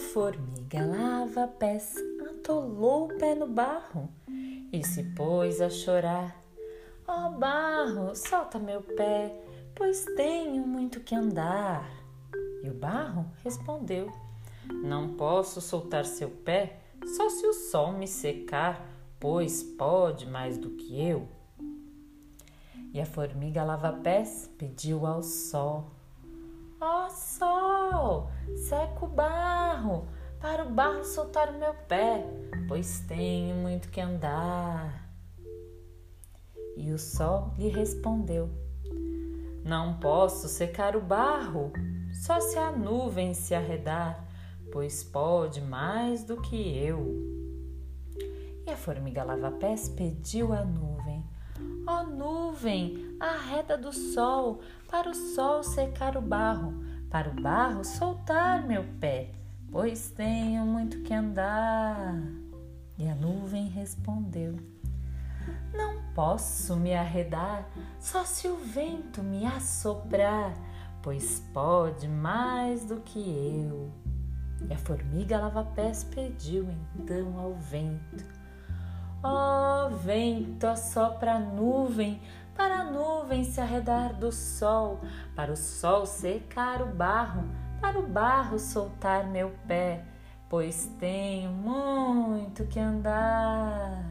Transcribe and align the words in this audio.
formiga 0.00 0.84
lava-pés 0.84 1.94
atolou 2.28 3.04
o 3.04 3.18
pé 3.18 3.34
no 3.34 3.46
barro 3.46 4.08
e 4.72 4.82
se 4.84 5.02
pôs 5.14 5.60
a 5.60 5.68
chorar. 5.68 6.42
Ó 7.06 7.28
oh, 7.28 7.30
barro, 7.32 8.14
solta 8.16 8.58
meu 8.58 8.82
pé, 8.82 9.32
pois 9.74 10.04
tenho 10.16 10.66
muito 10.66 11.00
que 11.00 11.14
andar. 11.14 11.88
E 12.62 12.70
o 12.70 12.74
barro 12.74 13.26
respondeu: 13.44 14.10
Não 14.82 15.14
posso 15.14 15.60
soltar 15.60 16.04
seu 16.06 16.30
pé, 16.30 16.80
só 17.16 17.28
se 17.28 17.46
o 17.46 17.52
sol 17.52 17.92
me 17.92 18.08
secar, 18.08 18.86
pois 19.18 19.62
pode 19.62 20.26
mais 20.26 20.56
do 20.56 20.70
que 20.70 21.00
eu. 21.00 21.28
E 22.92 23.00
a 23.00 23.06
formiga 23.06 23.62
lava-pés 23.62 24.50
pediu 24.56 25.06
ao 25.06 25.22
sol: 25.22 25.90
Ó 26.80 27.06
oh, 27.06 27.10
seca 28.56 29.04
o 29.04 29.08
barro, 29.08 30.08
para 30.40 30.64
o 30.64 30.70
barro 30.70 31.04
soltar 31.04 31.50
o 31.50 31.58
meu 31.58 31.74
pé, 31.74 32.24
pois 32.68 33.00
tenho 33.00 33.56
muito 33.56 33.88
que 33.88 34.00
andar. 34.00 35.08
E 36.76 36.92
o 36.92 36.98
sol 36.98 37.52
lhe 37.58 37.68
respondeu: 37.68 38.48
Não 39.64 39.98
posso 39.98 40.48
secar 40.48 40.96
o 40.96 41.00
barro, 41.00 41.72
só 42.12 42.40
se 42.40 42.58
a 42.58 42.70
nuvem 42.70 43.34
se 43.34 43.54
arredar, 43.54 44.26
pois 44.72 45.04
pode 45.04 45.60
mais 45.60 46.24
do 46.24 46.40
que 46.40 46.78
eu. 46.78 47.40
E 48.66 48.70
a 48.70 48.76
formiga 48.76 49.24
lava-pés 49.24 49.88
pediu 49.88 50.52
à 50.52 50.64
nuvem: 50.64 51.24
Ó 51.86 52.00
oh, 52.00 52.04
nuvem, 52.04 53.16
arreda 53.18 53.76
do 53.76 53.92
sol, 53.92 54.60
para 54.88 55.10
o 55.10 55.14
sol 55.14 55.62
secar 55.62 56.16
o 56.16 56.22
barro, 56.22 56.72
para 57.10 57.28
o 57.28 57.34
barro 57.34 57.84
soltar 57.84 58.64
meu 58.66 58.84
pé, 59.00 59.32
pois 59.70 60.10
tenho 60.10 60.64
muito 60.64 61.02
que 61.02 61.12
andar. 61.12 62.14
E 62.96 63.08
a 63.08 63.14
nuvem 63.16 63.66
respondeu: 63.68 64.56
Não 65.74 66.02
posso 66.14 66.76
me 66.76 66.94
arredar, 66.94 67.68
só 67.98 68.24
se 68.24 68.46
o 68.46 68.56
vento 68.56 69.22
me 69.22 69.44
assoprar, 69.44 70.54
pois 71.02 71.40
pode 71.52 72.06
mais 72.06 72.84
do 72.84 73.00
que 73.00 73.18
eu. 73.18 73.90
E 74.68 74.72
a 74.72 74.78
formiga 74.78 75.38
lava-pés 75.38 76.04
pediu 76.04 76.68
então 76.94 77.36
ao 77.40 77.54
vento: 77.54 78.24
Ó 79.22 79.86
oh, 79.86 79.96
vento, 79.96 80.64
assopra 80.64 81.34
a 81.34 81.40
nuvem, 81.40 82.20
para 82.60 82.80
a 82.80 82.84
nuvem 82.84 83.42
se 83.42 83.58
arredar 83.58 84.12
do 84.12 84.30
sol, 84.30 85.00
para 85.34 85.50
o 85.50 85.56
sol 85.56 86.04
secar 86.04 86.82
o 86.82 86.88
barro, 86.88 87.48
para 87.80 87.98
o 87.98 88.06
barro 88.06 88.58
soltar 88.58 89.26
meu 89.26 89.50
pé, 89.66 90.04
pois 90.46 90.84
tenho 90.98 91.50
muito 91.50 92.66
que 92.66 92.78
andar. 92.78 94.04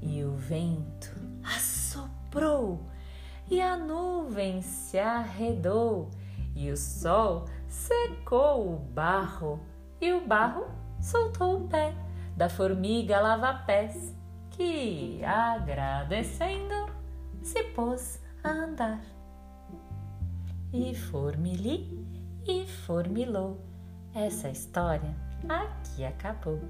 E 0.00 0.22
o 0.22 0.36
vento 0.36 1.12
assoprou, 1.42 2.88
e 3.50 3.60
a 3.60 3.76
nuvem 3.76 4.62
se 4.62 4.96
arredou, 4.96 6.10
e 6.54 6.70
o 6.70 6.76
sol 6.76 7.46
secou 7.66 8.74
o 8.74 8.76
barro, 8.78 9.58
e 10.00 10.12
o 10.12 10.24
barro 10.24 10.68
soltou 11.00 11.64
o 11.64 11.68
pé 11.68 11.92
da 12.36 12.48
formiga 12.48 13.20
lava-pés, 13.20 14.14
que, 14.50 15.20
agradecendo, 15.24 16.87
se 17.48 17.64
pôs 17.74 18.20
a 18.44 18.50
andar. 18.50 19.00
E 20.70 20.94
formili 20.94 22.06
e 22.46 22.66
formilou. 22.66 23.58
Essa 24.14 24.50
história 24.50 25.14
aqui 25.48 26.04
acabou. 26.04 26.60